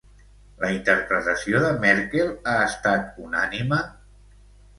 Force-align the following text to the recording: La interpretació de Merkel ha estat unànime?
La 0.61 0.69
interpretació 0.75 1.61
de 1.65 1.69
Merkel 1.83 2.33
ha 2.53 2.57
estat 2.71 3.21
unànime? 3.27 3.81